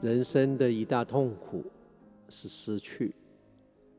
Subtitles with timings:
[0.00, 1.62] 人生的一大痛苦
[2.30, 3.14] 是失去，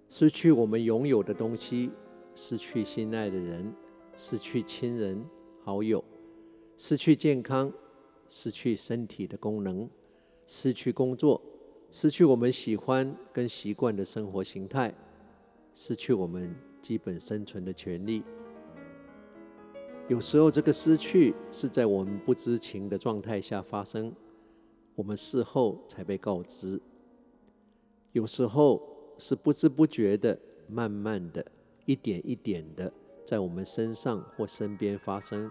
[0.10, 1.92] 失去我们拥有的东西，
[2.34, 3.72] 失去心爱的人，
[4.18, 5.24] 失去亲人
[5.64, 6.04] 好友，
[6.76, 7.72] 失去健康，
[8.28, 9.88] 失去身体的功能，
[10.48, 11.40] 失去工作，
[11.92, 14.92] 失去我们喜欢跟习惯的生活形态，
[15.76, 18.24] 失去我们基本生存的权利。
[20.08, 24.12] 有时候，这个失去是在我们不知情的状态下发生。
[24.96, 26.80] 我们事后才被告知，
[28.12, 28.82] 有时候
[29.18, 31.44] 是不知不觉的、慢慢的、
[31.86, 32.92] 一点一点的，
[33.26, 35.50] 在我们身上或身边发生，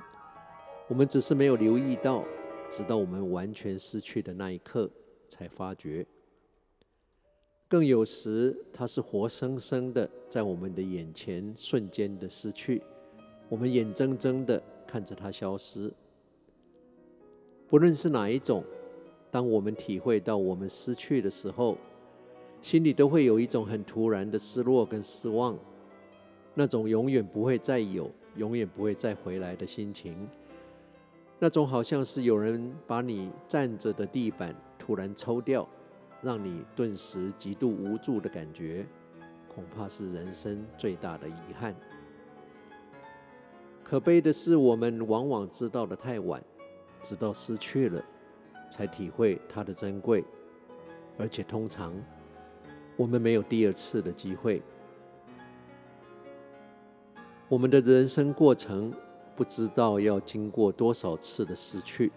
[0.89, 2.23] 我们只是没有留意到，
[2.69, 4.89] 直到我们完全失去的那一刻
[5.29, 6.07] 才发觉。
[7.67, 12.83] 更有时，它是活生生的在我们的眼前瞬间的失去，
[13.49, 15.93] 我们眼睁睁的看着它消失。
[17.67, 18.63] 不论是哪一种。
[19.31, 21.79] 当我们体会到我们失去的时候，
[22.61, 25.57] 心里都会有一种很突然的失落跟失望，
[26.55, 30.29] 那种永远不会再有、永远不会再回来的心情，
[31.39, 35.67] 那种好像是有人把你站着的地板突然抽掉，
[36.23, 38.85] 让你顿时极度无助的感觉，
[39.55, 41.75] 恐怕是人生最大的遗憾。
[43.83, 46.43] 可悲的是，我们往往知道的太晚，
[47.01, 48.05] 直到失去了。
[48.71, 50.25] 才体会它的珍贵，
[51.19, 51.93] 而且通常
[52.97, 54.63] 我们没有第二次的机会。
[57.49, 58.95] 我们的人生过程
[59.35, 62.13] 不知道要经过多少次的失去。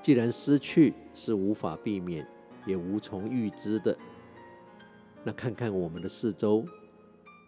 [0.00, 2.26] 既然失去是无法避免，
[2.64, 3.98] 也无从预知的，
[5.24, 6.64] 那看看我们的四周，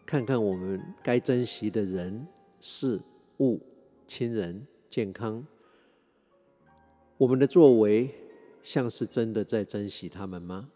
[0.04, 2.26] 看看我们该珍惜的人、
[2.60, 3.00] 事
[3.38, 3.60] 物、
[4.06, 5.46] 亲人、健康。
[7.20, 8.08] 我们的作为
[8.62, 10.70] 像是真的在珍惜他们吗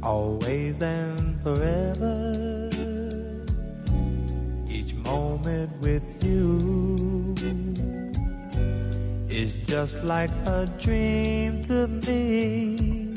[0.00, 2.73] ？Always and forever.
[4.92, 7.34] Moment with you
[9.28, 13.12] is just like a dream to me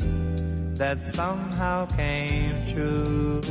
[0.75, 3.41] that somehow came true.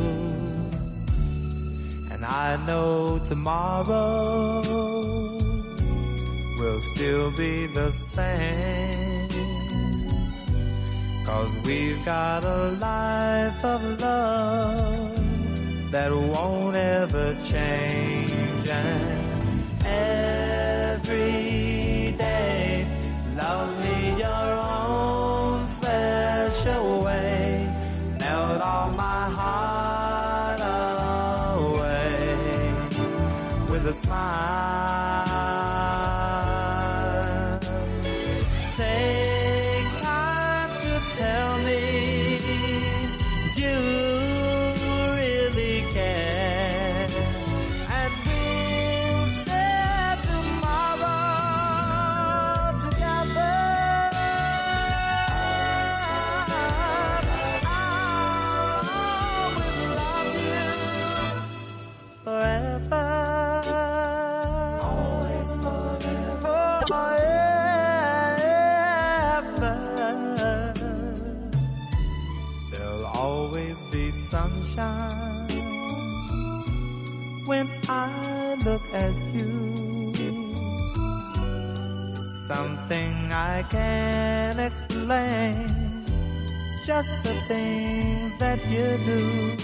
[2.13, 4.63] And I know tomorrow
[6.59, 9.29] will still be the same.
[11.27, 15.16] Cause we've got a life of love
[15.97, 18.69] that won't ever change.
[18.69, 19.26] And
[74.77, 75.49] sunshine
[77.47, 80.13] when I look at you.
[82.49, 86.05] Something I can't explain,
[86.85, 89.57] just the things that you do.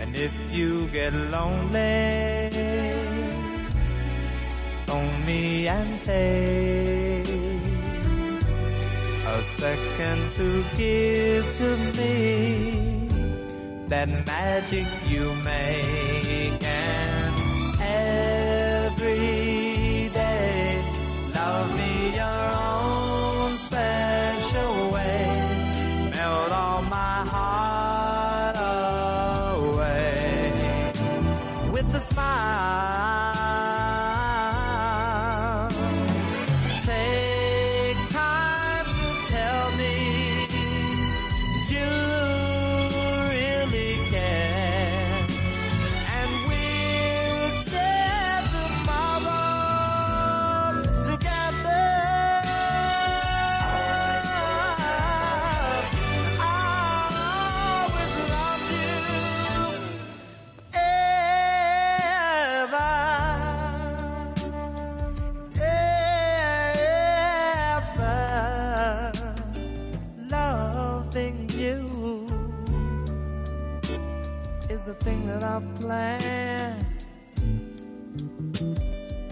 [0.00, 2.50] And if you get lonely,
[4.86, 7.28] phone me and take
[9.26, 12.87] a second to give to me
[13.88, 16.62] that magic you make.
[16.62, 17.34] And
[19.00, 19.18] every
[20.12, 20.82] day
[21.34, 26.10] love me your own special way.
[26.14, 27.57] Melt all my heart
[74.88, 77.04] a thing that I've planned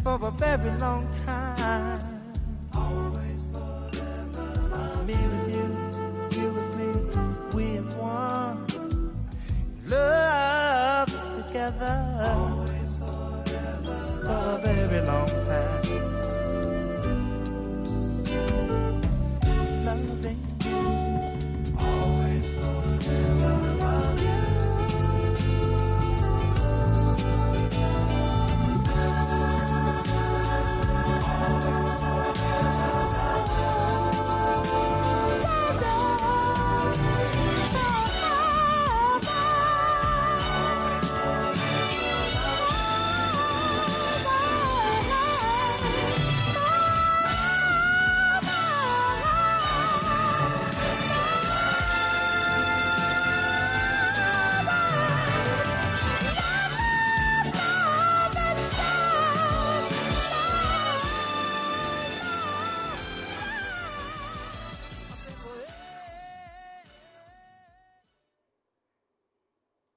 [0.03, 2.23] for a very long time.
[2.75, 5.05] Always forever.
[5.07, 5.69] Me with you,
[6.39, 6.89] you with me,
[7.55, 8.67] we as one.
[9.89, 11.97] Love together.
[12.27, 12.56] Always